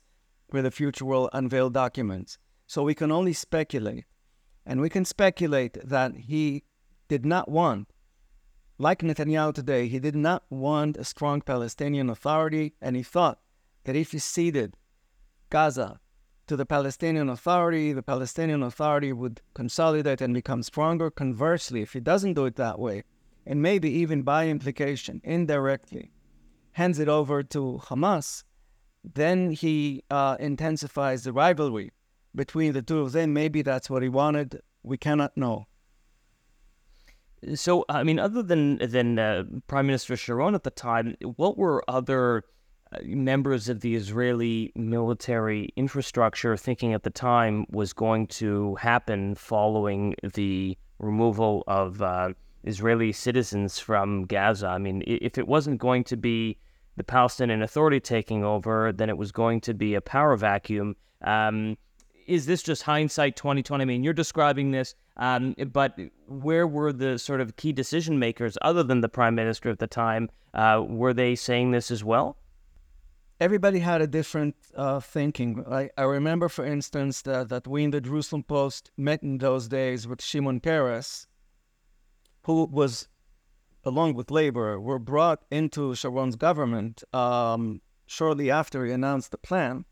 where 0.50 0.62
the 0.62 0.70
future 0.70 1.04
will 1.04 1.30
unveil 1.32 1.70
documents. 1.70 2.38
So 2.66 2.82
we 2.82 2.94
can 2.94 3.10
only 3.10 3.32
speculate. 3.32 4.04
And 4.66 4.80
we 4.80 4.90
can 4.90 5.06
speculate 5.06 5.78
that 5.82 6.14
he 6.14 6.64
did 7.08 7.24
not 7.24 7.50
want, 7.50 7.88
like 8.78 9.00
Netanyahu 9.00 9.54
today, 9.54 9.88
he 9.88 9.98
did 9.98 10.14
not 10.14 10.44
want 10.50 10.98
a 10.98 11.04
strong 11.04 11.40
Palestinian 11.40 12.10
authority, 12.10 12.74
and 12.80 12.94
he 12.94 13.02
thought 13.02 13.40
that 13.84 13.96
if 13.96 14.12
he 14.12 14.18
ceded 14.18 14.76
Gaza 15.50 16.00
to 16.46 16.56
the 16.56 16.66
Palestinian 16.66 17.28
Authority, 17.28 17.92
the 17.92 18.02
Palestinian 18.02 18.62
Authority 18.62 19.12
would 19.12 19.40
consolidate 19.54 20.20
and 20.20 20.34
become 20.34 20.62
stronger. 20.62 21.10
Conversely, 21.10 21.82
if 21.82 21.92
he 21.92 22.00
doesn't 22.00 22.34
do 22.34 22.46
it 22.46 22.56
that 22.56 22.78
way, 22.78 23.04
and 23.46 23.62
maybe 23.62 23.90
even 23.90 24.22
by 24.22 24.48
implication, 24.48 25.20
indirectly, 25.24 26.10
hands 26.72 26.98
it 26.98 27.08
over 27.08 27.42
to 27.42 27.80
Hamas, 27.84 28.44
then 29.02 29.50
he 29.50 30.02
uh, 30.10 30.36
intensifies 30.38 31.24
the 31.24 31.32
rivalry 31.32 31.92
between 32.34 32.72
the 32.72 32.82
two 32.82 33.00
of 33.00 33.12
them. 33.12 33.32
Maybe 33.32 33.62
that's 33.62 33.88
what 33.88 34.02
he 34.02 34.08
wanted. 34.08 34.60
We 34.82 34.96
cannot 34.96 35.36
know. 35.36 35.66
So, 37.54 37.84
I 37.88 38.02
mean, 38.02 38.18
other 38.18 38.42
than 38.42 38.78
than 38.78 39.18
uh, 39.18 39.44
Prime 39.66 39.86
Minister 39.86 40.16
Sharon 40.16 40.54
at 40.54 40.64
the 40.64 40.70
time, 40.70 41.16
what 41.36 41.56
were 41.56 41.84
other 41.88 42.44
members 43.02 43.68
of 43.68 43.80
the 43.80 43.94
Israeli 43.94 44.72
military 44.74 45.72
infrastructure 45.76 46.56
thinking 46.56 46.94
at 46.94 47.02
the 47.02 47.10
time 47.10 47.66
was 47.70 47.92
going 47.92 48.26
to 48.28 48.74
happen 48.76 49.34
following 49.34 50.14
the 50.34 50.76
removal 50.98 51.64
of 51.66 52.00
uh, 52.02 52.30
Israeli 52.64 53.12
citizens 53.12 53.78
from 53.78 54.24
Gaza? 54.24 54.68
I 54.68 54.78
mean, 54.78 55.02
if 55.06 55.38
it 55.38 55.46
wasn't 55.46 55.78
going 55.78 56.04
to 56.04 56.16
be 56.16 56.56
the 56.96 57.04
Palestinian 57.04 57.62
Authority 57.62 58.00
taking 58.00 58.44
over, 58.44 58.92
then 58.92 59.08
it 59.08 59.16
was 59.16 59.32
going 59.32 59.60
to 59.62 59.74
be 59.74 59.94
a 59.94 60.00
power 60.00 60.36
vacuum. 60.36 60.96
Um, 61.22 61.76
is 62.26 62.44
this 62.44 62.62
just 62.62 62.82
hindsight 62.82 63.36
2020? 63.36 63.82
I 63.82 63.84
mean, 63.84 64.04
you're 64.04 64.12
describing 64.12 64.70
this, 64.70 64.94
um, 65.16 65.54
but 65.72 65.98
where 66.26 66.66
were 66.66 66.92
the 66.92 67.18
sort 67.18 67.40
of 67.40 67.56
key 67.56 67.72
decision 67.72 68.18
makers 68.18 68.58
other 68.60 68.82
than 68.82 69.00
the 69.00 69.08
prime 69.08 69.34
minister 69.34 69.70
at 69.70 69.78
the 69.78 69.86
time? 69.86 70.28
Uh, 70.52 70.84
were 70.86 71.14
they 71.14 71.34
saying 71.34 71.70
this 71.70 71.90
as 71.90 72.04
well? 72.04 72.36
Everybody 73.40 73.78
had 73.78 74.00
a 74.00 74.08
different 74.08 74.56
uh, 74.74 74.98
thinking. 74.98 75.64
I, 75.70 75.90
I 75.96 76.02
remember, 76.02 76.48
for 76.48 76.64
instance, 76.64 77.22
that, 77.22 77.48
that 77.50 77.68
we 77.68 77.84
in 77.84 77.92
the 77.92 78.00
Jerusalem 78.00 78.42
Post 78.42 78.90
met 78.96 79.22
in 79.22 79.38
those 79.38 79.68
days 79.68 80.08
with 80.08 80.20
Shimon 80.20 80.58
Peres, 80.58 81.28
who 82.42 82.64
was, 82.64 83.06
along 83.84 84.14
with 84.14 84.32
Labor, 84.32 84.80
were 84.80 84.98
brought 84.98 85.44
into 85.52 85.94
Sharon's 85.94 86.34
government 86.34 87.04
um, 87.14 87.80
shortly 88.06 88.50
after 88.50 88.84
he 88.84 88.90
announced 88.90 89.30
the 89.30 89.38
plan. 89.38 89.84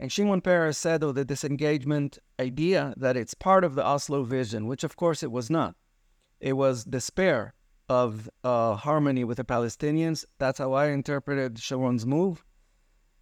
And 0.00 0.10
Shimon 0.10 0.40
Peres 0.40 0.78
said 0.78 1.02
of 1.02 1.16
the 1.16 1.26
disengagement 1.26 2.18
idea 2.40 2.94
that 2.96 3.16
it's 3.16 3.34
part 3.34 3.62
of 3.62 3.74
the 3.74 3.84
Oslo 3.84 4.22
vision, 4.22 4.66
which 4.66 4.84
of 4.84 4.96
course 4.96 5.22
it 5.22 5.30
was 5.30 5.50
not. 5.50 5.74
It 6.40 6.54
was 6.54 6.84
despair 6.84 7.52
of 7.88 8.28
uh, 8.44 8.74
harmony 8.74 9.24
with 9.24 9.38
the 9.38 9.44
Palestinians. 9.44 10.24
That's 10.38 10.58
how 10.58 10.72
I 10.72 10.88
interpreted 10.88 11.58
Sharon's 11.58 12.06
move. 12.06 12.44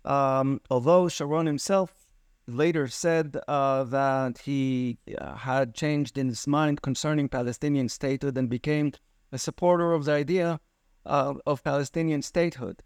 Um, 0.05 0.61
although 0.71 1.09
Sharon 1.09 1.47
himself 1.47 2.07
later 2.47 2.87
said 2.87 3.37
uh, 3.49 3.85
that 3.85 4.39
he 4.39 4.99
uh, 5.19 5.35
had 5.35 5.75
changed 5.75 6.17
in 6.17 6.29
his 6.29 6.47
mind 6.47 6.83
concerning 6.83 7.29
Palestinian 7.29 7.89
statehood 7.89 8.39
and 8.39 8.49
became 8.49 8.93
a 9.33 9.39
supporter 9.39 9.93
of 9.93 10.05
the 10.05 10.13
idea 10.13 10.61
uh, 11.05 11.35
of 11.45 11.65
Palestinian 11.65 12.23
statehood. 12.23 12.83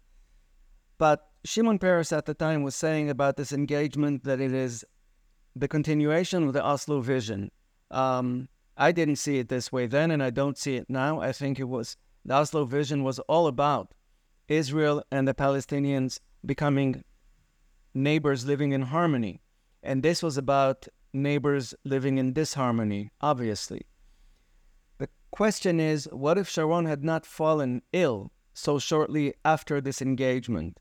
But 0.97 1.29
Shimon 1.45 1.79
Peres 1.79 2.11
at 2.11 2.25
the 2.25 2.33
time 2.33 2.63
was 2.63 2.75
saying 2.75 3.09
about 3.09 3.37
disengagement 3.37 4.23
that 4.23 4.39
it 4.39 4.53
is 4.53 4.85
the 5.55 5.67
continuation 5.67 6.43
of 6.43 6.53
the 6.53 6.63
Oslo 6.63 7.01
vision. 7.01 7.51
Um, 7.89 8.47
I 8.81 8.91
didn't 8.91 9.17
see 9.17 9.37
it 9.37 9.47
this 9.47 9.71
way 9.71 9.85
then, 9.85 10.09
and 10.09 10.23
I 10.23 10.31
don't 10.31 10.57
see 10.57 10.75
it 10.75 10.89
now. 10.89 11.21
I 11.21 11.33
think 11.33 11.59
it 11.59 11.69
was 11.69 11.97
the 12.25 12.33
Oslo 12.33 12.65
vision 12.65 13.03
was 13.03 13.19
all 13.19 13.45
about 13.45 13.93
Israel 14.47 15.03
and 15.11 15.27
the 15.27 15.35
Palestinians 15.35 16.19
becoming 16.43 17.03
neighbors 17.93 18.47
living 18.47 18.71
in 18.71 18.81
harmony. 18.81 19.43
And 19.83 20.01
this 20.01 20.23
was 20.23 20.35
about 20.35 20.87
neighbors 21.13 21.75
living 21.83 22.17
in 22.17 22.33
disharmony, 22.33 23.11
obviously. 23.21 23.85
The 24.97 25.09
question 25.29 25.79
is 25.79 26.07
what 26.11 26.39
if 26.39 26.49
Sharon 26.49 26.87
had 26.87 27.03
not 27.03 27.23
fallen 27.23 27.83
ill 27.93 28.31
so 28.55 28.79
shortly 28.79 29.35
after 29.45 29.79
disengagement? 29.79 30.79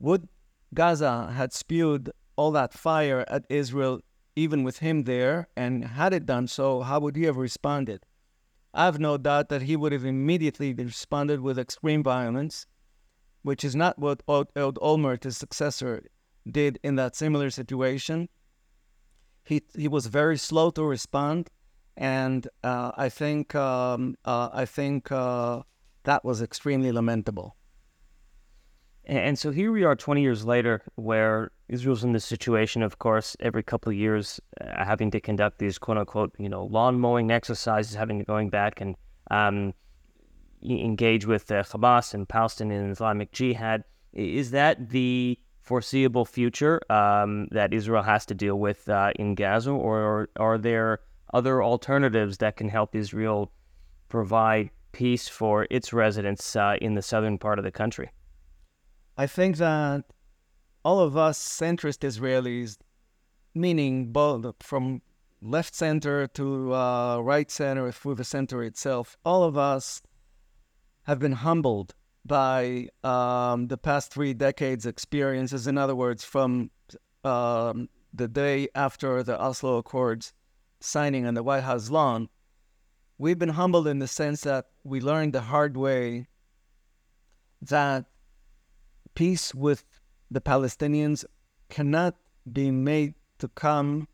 Would 0.00 0.30
Gaza 0.72 1.30
had 1.34 1.52
spewed 1.52 2.10
all 2.36 2.52
that 2.52 2.72
fire 2.72 3.26
at 3.28 3.44
Israel, 3.50 4.00
even 4.38 4.62
with 4.62 4.78
him 4.78 5.02
there, 5.02 5.48
and 5.56 5.84
had 5.84 6.12
it 6.12 6.24
done 6.24 6.46
so, 6.46 6.82
how 6.82 7.00
would 7.00 7.16
he 7.16 7.24
have 7.24 7.36
responded? 7.36 8.06
I 8.72 8.84
have 8.84 9.00
no 9.00 9.18
doubt 9.18 9.48
that 9.48 9.62
he 9.62 9.74
would 9.76 9.92
have 9.92 10.04
immediately 10.04 10.72
responded 10.72 11.40
with 11.40 11.58
extreme 11.58 12.02
violence, 12.04 12.66
which 13.42 13.64
is 13.64 13.74
not 13.74 13.98
what 13.98 14.22
Ehud 14.28 14.78
Olmert, 14.80 15.24
his 15.24 15.36
successor, 15.36 16.04
did 16.48 16.78
in 16.84 16.94
that 16.96 17.16
similar 17.16 17.50
situation. 17.50 18.28
He, 19.44 19.62
he 19.74 19.88
was 19.88 20.06
very 20.06 20.38
slow 20.38 20.70
to 20.70 20.84
respond, 20.84 21.50
and 21.96 22.46
uh, 22.62 22.92
I 22.96 23.08
think 23.08 23.54
um, 23.54 24.14
uh, 24.24 24.50
I 24.52 24.66
think 24.66 25.10
uh, 25.10 25.62
that 26.04 26.24
was 26.24 26.40
extremely 26.42 26.92
lamentable. 26.92 27.56
And 29.08 29.38
so 29.38 29.50
here 29.50 29.72
we 29.72 29.84
are 29.84 29.96
20 29.96 30.20
years 30.20 30.44
later, 30.44 30.82
where 30.96 31.50
Israel's 31.68 32.04
in 32.04 32.12
this 32.12 32.26
situation, 32.26 32.82
of 32.82 32.98
course, 32.98 33.38
every 33.40 33.62
couple 33.62 33.90
of 33.90 33.96
years 33.96 34.38
uh, 34.60 34.84
having 34.84 35.10
to 35.12 35.20
conduct 35.20 35.58
these 35.58 35.78
quote 35.78 35.96
unquote, 35.96 36.34
you 36.38 36.48
know, 36.48 36.66
lawn 36.66 37.00
mowing 37.00 37.30
exercises, 37.30 37.94
having 37.94 38.18
to 38.18 38.24
going 38.26 38.50
back 38.50 38.82
and 38.82 38.96
um, 39.30 39.72
engage 40.62 41.24
with 41.24 41.50
uh, 41.50 41.62
Hamas 41.62 42.12
and 42.12 42.28
Palestinian 42.28 42.90
Islamic 42.90 43.32
Jihad. 43.32 43.82
Is 44.12 44.50
that 44.50 44.90
the 44.90 45.38
foreseeable 45.62 46.26
future 46.26 46.80
um, 46.92 47.48
that 47.50 47.72
Israel 47.72 48.02
has 48.02 48.26
to 48.26 48.34
deal 48.34 48.58
with 48.58 48.90
uh, 48.90 49.12
in 49.16 49.34
Gaza, 49.34 49.70
or 49.70 50.28
are 50.36 50.58
there 50.58 51.00
other 51.32 51.62
alternatives 51.62 52.38
that 52.38 52.58
can 52.58 52.68
help 52.68 52.94
Israel 52.94 53.52
provide 54.10 54.68
peace 54.92 55.28
for 55.28 55.66
its 55.70 55.94
residents 55.94 56.56
uh, 56.56 56.76
in 56.82 56.94
the 56.94 57.02
southern 57.02 57.38
part 57.38 57.58
of 57.58 57.64
the 57.64 57.70
country? 57.70 58.10
I 59.20 59.26
think 59.26 59.56
that 59.56 60.04
all 60.84 61.00
of 61.00 61.16
us 61.16 61.40
centrist 61.40 62.06
Israelis, 62.06 62.78
meaning 63.52 64.12
both 64.12 64.54
from 64.60 65.02
left 65.42 65.74
center 65.74 66.28
to 66.28 66.72
uh, 66.72 67.18
right 67.18 67.50
center 67.50 67.90
through 67.90 68.14
the 68.14 68.24
center 68.24 68.62
itself, 68.62 69.16
all 69.24 69.42
of 69.42 69.58
us 69.58 70.00
have 71.02 71.18
been 71.18 71.32
humbled 71.32 71.96
by 72.24 72.88
um, 73.02 73.66
the 73.66 73.76
past 73.76 74.12
three 74.12 74.34
decades' 74.34 74.86
experiences. 74.86 75.66
In 75.66 75.76
other 75.76 75.96
words, 75.96 76.22
from 76.22 76.70
um, 77.24 77.88
the 78.14 78.28
day 78.28 78.68
after 78.76 79.24
the 79.24 79.40
Oslo 79.40 79.78
Accords 79.78 80.32
signing 80.78 81.26
on 81.26 81.34
the 81.34 81.42
White 81.42 81.64
House 81.64 81.90
lawn, 81.90 82.28
we've 83.18 83.38
been 83.38 83.48
humbled 83.48 83.88
in 83.88 83.98
the 83.98 84.06
sense 84.06 84.42
that 84.42 84.66
we 84.84 85.00
learned 85.00 85.32
the 85.32 85.40
hard 85.40 85.76
way 85.76 86.28
that 87.60 88.04
peace 89.18 89.52
with 89.52 89.82
the 90.30 90.40
Palestinians 90.40 91.24
cannot 91.68 92.14
be 92.52 92.70
made 92.70 93.14
to 93.40 93.48
come 93.48 94.06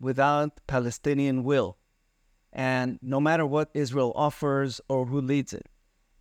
without 0.00 0.50
Palestinian 0.66 1.44
will. 1.44 1.78
And 2.52 2.98
no 3.00 3.20
matter 3.20 3.46
what 3.46 3.70
Israel 3.72 4.12
offers 4.16 4.80
or 4.88 5.06
who 5.06 5.20
leads 5.20 5.52
it. 5.52 5.68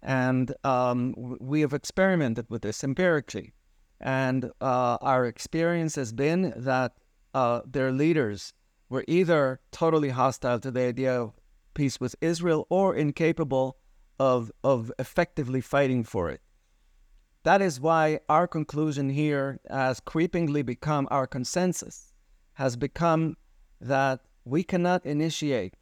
And 0.03 0.53
um, 0.63 1.15
we 1.51 1.61
have 1.61 1.73
experimented 1.73 2.45
with 2.47 2.61
this 2.61 2.83
empirically. 2.83 3.53
And 3.99 4.51
uh, 4.61 4.97
our 5.01 5.25
experience 5.25 5.95
has 5.95 6.13
been 6.13 6.53
that 6.55 6.91
uh, 7.33 7.61
their 7.65 7.91
leaders 7.91 8.53
were 8.87 9.05
either 9.07 9.59
totally 9.71 10.09
hostile 10.09 10.59
to 10.59 10.69
the 10.69 10.81
idea 10.81 11.21
of 11.23 11.33
peace 11.73 11.99
with 11.99 12.15
Israel 12.21 12.67
or 12.69 12.95
incapable 12.95 13.77
of, 14.19 14.51
of 14.63 14.91
effectively 14.99 15.59
fighting 15.59 16.03
for 16.03 16.29
it. 16.29 16.41
That 17.43 17.61
is 17.61 17.79
why 17.79 18.19
our 18.27 18.47
conclusion 18.47 19.09
here 19.09 19.59
has 19.69 19.99
creepingly 19.99 20.65
become 20.65 21.07
our 21.11 21.27
consensus, 21.27 22.11
has 22.53 22.75
become 22.75 23.37
that 23.79 24.21
we 24.43 24.63
cannot 24.63 25.05
initiate 25.05 25.75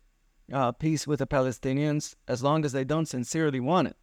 uh, 0.52 0.72
peace 0.72 1.08
with 1.08 1.20
the 1.20 1.28
Palestinians 1.28 2.16
as 2.28 2.44
long 2.44 2.66
as 2.66 2.72
they 2.72 2.84
don't 2.84 3.08
sincerely 3.08 3.60
want 3.60 3.88
it. 3.90 3.98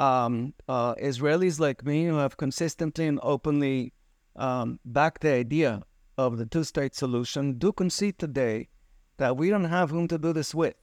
Um, 0.00 0.54
uh, 0.68 0.94
Israelis 0.96 1.58
like 1.58 1.84
me 1.84 2.06
who 2.06 2.16
have 2.16 2.36
consistently 2.36 3.06
and 3.06 3.18
openly 3.22 3.94
um, 4.36 4.78
backed 4.84 5.22
the 5.22 5.32
idea 5.32 5.82
of 6.18 6.38
the 6.38 6.46
two 6.46 6.64
state 6.64 6.94
solution 6.94 7.58
do 7.58 7.72
concede 7.72 8.18
today 8.18 8.68
that 9.16 9.36
we 9.36 9.48
don't 9.48 9.64
have 9.64 9.90
whom 9.90 10.08
to 10.08 10.18
do 10.18 10.32
this 10.32 10.54
with 10.54 10.74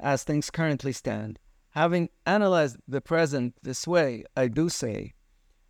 as 0.00 0.24
things 0.24 0.50
currently 0.50 0.92
stand. 0.92 1.38
Having 1.70 2.08
analyzed 2.26 2.78
the 2.88 3.00
present 3.00 3.54
this 3.62 3.86
way, 3.86 4.24
I 4.36 4.48
do 4.48 4.68
say 4.68 5.14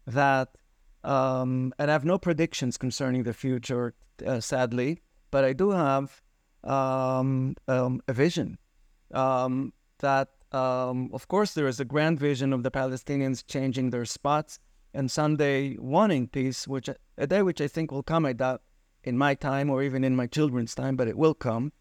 that, 0.08 0.56
um, 1.04 1.72
and 1.78 1.90
I 1.90 1.92
have 1.92 2.04
no 2.04 2.18
predictions 2.18 2.76
concerning 2.76 3.22
the 3.22 3.32
future, 3.32 3.94
uh, 4.26 4.40
sadly, 4.40 5.02
but 5.30 5.44
I 5.44 5.52
do 5.52 5.70
have 5.70 6.22
um, 6.64 7.56
um, 7.68 8.00
a 8.08 8.12
vision 8.12 8.58
um, 9.12 9.72
that, 10.00 10.28
um, 10.52 11.10
of 11.12 11.28
course, 11.28 11.54
there 11.54 11.68
is 11.68 11.80
a 11.80 11.84
grand 11.84 12.18
vision 12.18 12.52
of 12.52 12.62
the 12.62 12.70
Palestinians 12.70 13.46
changing 13.46 13.90
their 13.90 14.04
spots 14.04 14.58
and 14.94 15.10
someday 15.10 15.76
wanting 15.78 16.28
peace, 16.28 16.66
which 16.66 16.88
a 17.18 17.26
day 17.26 17.42
which 17.42 17.60
I 17.60 17.68
think 17.68 17.92
will 17.92 18.02
come. 18.02 18.24
I 18.24 18.32
doubt 18.32 18.62
in 19.04 19.18
my 19.18 19.34
time 19.34 19.70
or 19.70 19.82
even 19.82 20.04
in 20.04 20.16
my 20.16 20.26
children's 20.26 20.74
time, 20.74 20.96
but 20.96 21.08
it 21.08 21.16
will 21.16 21.34
come. 21.34 21.72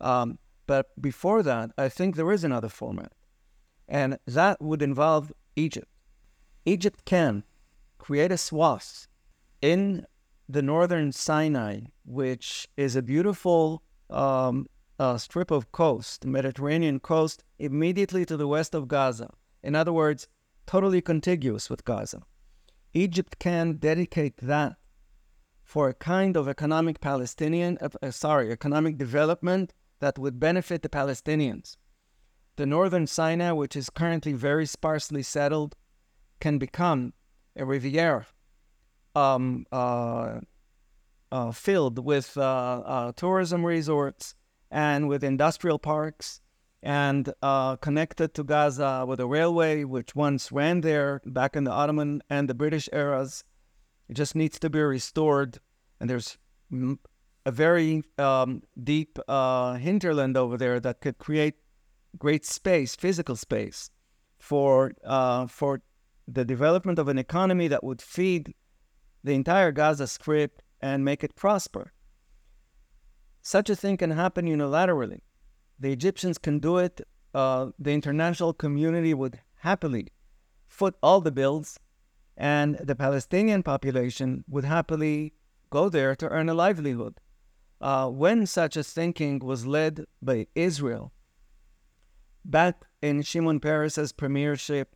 Um, 0.00 0.38
but 0.66 0.86
before 1.00 1.42
that, 1.42 1.72
I 1.76 1.88
think 1.88 2.16
there 2.16 2.32
is 2.32 2.44
another 2.44 2.68
format, 2.68 3.12
and 3.88 4.18
that 4.26 4.62
would 4.62 4.80
involve 4.80 5.32
Egypt. 5.56 5.88
Egypt 6.64 7.04
can 7.04 7.44
create 8.04 8.30
a 8.30 8.36
swath 8.36 9.08
in 9.62 10.04
the 10.46 10.60
northern 10.60 11.10
Sinai, 11.10 11.80
which 12.04 12.68
is 12.76 12.96
a 12.96 13.00
beautiful 13.00 13.82
um, 14.10 14.66
uh, 14.98 15.16
strip 15.16 15.50
of 15.50 15.72
coast, 15.72 16.26
Mediterranean 16.26 17.00
coast, 17.00 17.42
immediately 17.58 18.26
to 18.26 18.36
the 18.36 18.46
west 18.46 18.74
of 18.74 18.88
Gaza. 18.88 19.30
In 19.62 19.74
other 19.74 19.90
words, 19.90 20.28
totally 20.66 21.00
contiguous 21.00 21.70
with 21.70 21.86
Gaza. 21.86 22.20
Egypt 22.92 23.38
can 23.38 23.78
dedicate 23.78 24.36
that 24.36 24.74
for 25.62 25.88
a 25.88 25.94
kind 25.94 26.36
of 26.36 26.46
economic 26.46 27.00
Palestinian, 27.00 27.78
uh, 27.80 27.88
uh, 28.02 28.10
sorry, 28.10 28.52
economic 28.52 28.98
development 28.98 29.72
that 30.00 30.18
would 30.18 30.38
benefit 30.38 30.82
the 30.82 30.90
Palestinians. 30.90 31.78
The 32.56 32.66
northern 32.66 33.06
Sinai, 33.06 33.52
which 33.52 33.74
is 33.74 33.88
currently 33.88 34.34
very 34.34 34.66
sparsely 34.66 35.22
settled, 35.22 35.74
can 36.38 36.58
become 36.58 37.14
riviera 37.56 38.26
um, 39.14 39.64
uh, 39.70 40.40
uh, 41.30 41.52
filled 41.52 42.04
with 42.04 42.36
uh, 42.36 42.40
uh 42.40 43.12
tourism 43.12 43.64
resorts 43.64 44.34
and 44.70 45.08
with 45.08 45.22
industrial 45.22 45.78
parks 45.78 46.40
and 46.82 47.32
uh, 47.40 47.76
connected 47.76 48.34
to 48.34 48.44
Gaza 48.44 49.06
with 49.08 49.18
a 49.18 49.26
railway, 49.26 49.84
which 49.84 50.14
once 50.14 50.52
ran 50.52 50.82
there 50.82 51.22
back 51.24 51.56
in 51.56 51.64
the 51.64 51.70
Ottoman 51.70 52.22
and 52.28 52.46
the 52.46 52.54
British 52.54 52.90
eras. 52.92 53.42
It 54.08 54.14
just 54.14 54.34
needs 54.34 54.58
to 54.58 54.68
be 54.68 54.80
restored. 54.80 55.58
And 55.98 56.10
there's 56.10 56.36
a 57.46 57.50
very 57.50 58.02
um, 58.18 58.62
deep 58.82 59.18
uh, 59.26 59.74
hinterland 59.74 60.36
over 60.36 60.58
there 60.58 60.78
that 60.80 61.00
could 61.00 61.16
create 61.16 61.54
great 62.18 62.44
space, 62.44 62.94
physical 62.94 63.36
space, 63.36 63.90
for 64.38 64.92
for 65.48 65.80
the 66.26 66.44
development 66.44 66.98
of 66.98 67.08
an 67.08 67.18
economy 67.18 67.68
that 67.68 67.84
would 67.84 68.00
feed 68.00 68.54
the 69.22 69.34
entire 69.34 69.72
Gaza 69.72 70.06
Strip 70.06 70.62
and 70.80 71.04
make 71.04 71.24
it 71.24 71.34
prosper. 71.34 71.92
Such 73.42 73.68
a 73.70 73.76
thing 73.76 73.96
can 73.96 74.10
happen 74.10 74.46
unilaterally. 74.46 75.20
The 75.78 75.92
Egyptians 75.92 76.38
can 76.38 76.58
do 76.58 76.78
it. 76.78 77.00
Uh, 77.34 77.70
the 77.78 77.92
international 77.92 78.52
community 78.52 79.12
would 79.12 79.40
happily 79.56 80.08
foot 80.68 80.94
all 81.02 81.20
the 81.20 81.32
bills, 81.32 81.78
and 82.36 82.76
the 82.76 82.94
Palestinian 82.94 83.62
population 83.62 84.44
would 84.48 84.64
happily 84.64 85.34
go 85.70 85.88
there 85.88 86.14
to 86.16 86.28
earn 86.28 86.48
a 86.48 86.54
livelihood. 86.54 87.18
Uh, 87.80 88.08
when 88.08 88.46
such 88.46 88.76
a 88.76 88.84
thinking 88.84 89.38
was 89.40 89.66
led 89.66 90.04
by 90.22 90.46
Israel, 90.54 91.12
back 92.44 92.84
in 93.02 93.22
Shimon 93.22 93.60
Peres's 93.60 94.12
premiership, 94.12 94.94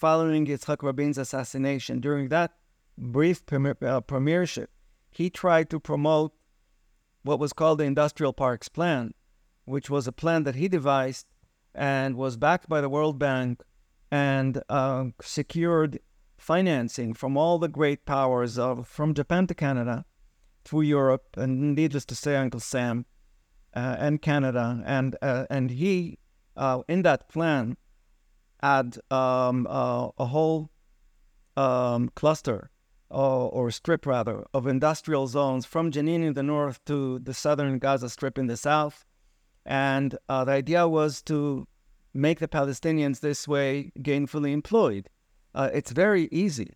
following 0.00 0.46
Yitzhak 0.46 0.82
Rabin's 0.82 1.18
assassination, 1.18 2.00
during 2.00 2.28
that 2.30 2.52
brief 2.96 3.42
uh, 3.52 4.00
premiership, 4.00 4.70
he 5.10 5.28
tried 5.28 5.68
to 5.68 5.78
promote 5.78 6.32
what 7.22 7.38
was 7.38 7.52
called 7.52 7.78
the 7.78 7.84
Industrial 7.84 8.32
Parks 8.32 8.68
Plan, 8.68 9.12
which 9.66 9.90
was 9.90 10.06
a 10.06 10.12
plan 10.12 10.44
that 10.44 10.54
he 10.54 10.68
devised 10.68 11.26
and 11.74 12.16
was 12.16 12.38
backed 12.38 12.66
by 12.66 12.80
the 12.80 12.88
World 12.88 13.18
Bank 13.18 13.62
and 14.10 14.62
uh, 14.70 15.04
secured 15.20 16.00
financing 16.38 17.12
from 17.12 17.36
all 17.36 17.58
the 17.58 17.68
great 17.68 18.06
powers 18.06 18.58
of 18.58 18.88
from 18.88 19.12
Japan 19.12 19.46
to 19.48 19.54
Canada 19.54 20.06
through 20.64 20.82
Europe, 20.82 21.36
and 21.36 21.74
needless 21.74 22.06
to 22.06 22.14
say, 22.14 22.36
Uncle 22.36 22.60
Sam 22.60 23.04
uh, 23.76 23.96
and 23.98 24.22
Canada, 24.22 24.82
and 24.86 25.16
uh, 25.20 25.44
and 25.50 25.70
he 25.70 26.18
uh, 26.56 26.80
in 26.88 27.02
that 27.02 27.28
plan 27.28 27.76
had 28.62 28.98
um, 29.10 29.66
uh, 29.68 30.08
a 30.18 30.26
whole 30.26 30.70
um, 31.56 32.10
cluster 32.14 32.70
or, 33.10 33.50
or 33.50 33.70
strip 33.70 34.06
rather 34.06 34.44
of 34.54 34.66
industrial 34.66 35.26
zones 35.26 35.66
from 35.66 35.90
Jenin 35.90 36.24
in 36.24 36.34
the 36.34 36.42
north 36.42 36.84
to 36.86 37.18
the 37.20 37.34
southern 37.34 37.78
Gaza 37.78 38.08
Strip 38.08 38.38
in 38.38 38.46
the 38.46 38.56
south, 38.56 39.04
and 39.66 40.16
uh, 40.28 40.44
the 40.44 40.52
idea 40.52 40.88
was 40.88 41.22
to 41.22 41.66
make 42.14 42.38
the 42.38 42.48
Palestinians 42.48 43.20
this 43.20 43.46
way 43.46 43.92
gainfully 44.00 44.52
employed. 44.52 45.08
Uh, 45.54 45.70
it's 45.72 45.90
very 45.90 46.28
easy 46.30 46.70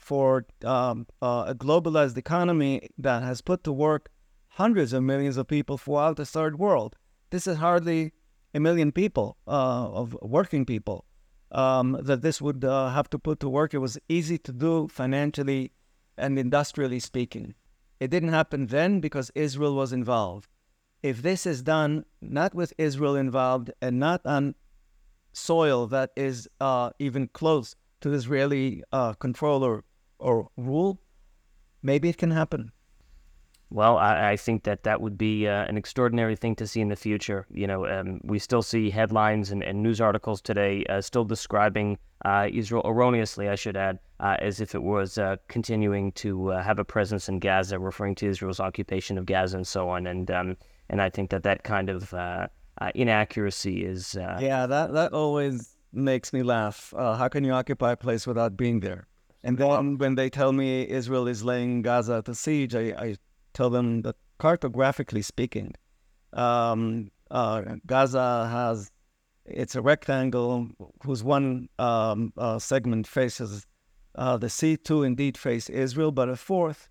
for 0.00 0.46
um, 0.64 1.06
uh, 1.22 1.44
a 1.48 1.54
globalized 1.54 2.16
economy 2.16 2.88
that 2.98 3.22
has 3.22 3.40
put 3.40 3.62
to 3.64 3.72
work 3.72 4.10
hundreds 4.48 4.92
of 4.92 5.02
millions 5.02 5.36
of 5.36 5.46
people 5.46 5.78
throughout 5.78 6.16
the 6.16 6.26
third 6.26 6.58
world. 6.58 6.96
This 7.30 7.46
is 7.46 7.58
hardly 7.58 8.12
a 8.54 8.60
million 8.60 8.92
people 8.92 9.36
uh, 9.46 9.88
of 9.90 10.16
working 10.22 10.64
people 10.64 11.04
um, 11.52 11.98
that 12.02 12.22
this 12.22 12.40
would 12.40 12.64
uh, 12.64 12.90
have 12.90 13.08
to 13.10 13.18
put 13.18 13.40
to 13.40 13.48
work. 13.48 13.74
It 13.74 13.78
was 13.78 13.98
easy 14.08 14.38
to 14.38 14.52
do 14.52 14.88
financially 14.88 15.72
and 16.16 16.38
industrially 16.38 17.00
speaking. 17.00 17.54
It 17.98 18.10
didn't 18.10 18.30
happen 18.30 18.66
then 18.66 19.00
because 19.00 19.30
Israel 19.34 19.74
was 19.74 19.92
involved. 19.92 20.48
If 21.02 21.22
this 21.22 21.46
is 21.46 21.62
done 21.62 22.04
not 22.20 22.54
with 22.54 22.72
Israel 22.78 23.16
involved 23.16 23.70
and 23.80 23.98
not 23.98 24.20
on 24.24 24.54
soil 25.32 25.86
that 25.86 26.10
is 26.16 26.48
uh, 26.60 26.90
even 26.98 27.28
close 27.28 27.76
to 28.00 28.12
Israeli 28.12 28.82
uh, 28.92 29.14
control 29.14 29.62
or 29.62 29.84
or 30.18 30.48
rule, 30.56 31.00
maybe 31.82 32.10
it 32.10 32.18
can 32.18 32.30
happen. 32.30 32.72
Well, 33.72 33.98
I, 33.98 34.32
I 34.32 34.36
think 34.36 34.64
that 34.64 34.82
that 34.82 35.00
would 35.00 35.16
be 35.16 35.46
uh, 35.46 35.64
an 35.64 35.76
extraordinary 35.76 36.34
thing 36.34 36.56
to 36.56 36.66
see 36.66 36.80
in 36.80 36.88
the 36.88 36.96
future. 36.96 37.46
You 37.52 37.66
know, 37.66 37.86
um, 37.86 38.20
we 38.24 38.38
still 38.38 38.62
see 38.62 38.90
headlines 38.90 39.52
and, 39.52 39.62
and 39.62 39.82
news 39.82 40.00
articles 40.00 40.40
today 40.40 40.84
uh, 40.88 41.00
still 41.00 41.24
describing 41.24 41.96
uh, 42.24 42.48
Israel 42.52 42.82
erroneously, 42.84 43.48
I 43.48 43.54
should 43.54 43.76
add, 43.76 44.00
uh, 44.18 44.36
as 44.40 44.60
if 44.60 44.74
it 44.74 44.82
was 44.82 45.18
uh, 45.18 45.36
continuing 45.48 46.12
to 46.12 46.52
uh, 46.52 46.62
have 46.62 46.78
a 46.78 46.84
presence 46.84 47.28
in 47.28 47.38
Gaza, 47.38 47.78
referring 47.78 48.16
to 48.16 48.26
Israel's 48.26 48.60
occupation 48.60 49.16
of 49.16 49.24
Gaza 49.24 49.56
and 49.56 49.66
so 49.66 49.88
on. 49.88 50.06
And 50.06 50.30
um, 50.30 50.56
And 50.90 51.00
I 51.00 51.08
think 51.08 51.30
that 51.30 51.44
that 51.44 51.62
kind 51.62 51.88
of 51.88 52.12
inaccuracy 52.94 53.84
is. 53.84 54.16
Yeah, 54.18 54.66
that, 54.66 54.92
that 54.92 55.12
always 55.12 55.76
makes 55.92 56.32
me 56.32 56.42
laugh. 56.42 56.92
How 56.96 57.28
can 57.28 57.44
you 57.44 57.52
occupy 57.52 57.92
a 57.92 57.96
place 57.96 58.26
without 58.26 58.56
being 58.56 58.80
there? 58.80 59.06
And 59.44 59.56
then 59.56 59.96
when 59.98 60.16
they 60.16 60.28
tell 60.28 60.52
me 60.52 60.88
Israel 60.88 61.28
is 61.28 61.44
laying 61.44 61.82
Gaza 61.82 62.22
to 62.22 62.34
siege, 62.34 62.74
I, 62.74 62.86
I 63.06 63.16
tell 63.54 63.70
them 63.70 64.02
that 64.02 64.16
cartographically 64.38 65.24
speaking, 65.24 65.74
um, 66.32 67.10
uh, 67.30 67.62
Gaza 67.86 68.48
has 68.50 68.90
it's 69.44 69.74
a 69.74 69.82
rectangle 69.82 70.68
whose 71.02 71.24
one 71.24 71.68
um, 71.78 72.32
uh, 72.36 72.58
segment 72.58 73.06
faces 73.06 73.66
uh, 74.14 74.36
the 74.36 74.48
sea. 74.48 74.76
Two 74.76 75.02
indeed 75.02 75.36
face 75.36 75.68
Israel, 75.68 76.12
but 76.12 76.28
a 76.28 76.36
fourth 76.36 76.88